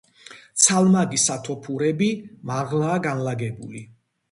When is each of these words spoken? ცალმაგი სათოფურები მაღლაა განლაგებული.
ცალმაგი 0.63 1.19
სათოფურები 1.25 2.09
მაღლაა 2.55 2.99
განლაგებული. 3.07 3.87